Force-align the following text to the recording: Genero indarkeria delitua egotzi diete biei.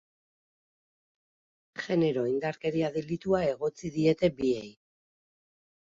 Genero 1.81 2.23
indarkeria 2.31 2.89
delitua 2.97 3.45
egotzi 3.53 3.95
diete 3.99 4.35
biei. 4.41 4.69